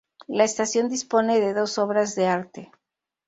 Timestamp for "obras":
1.77-2.15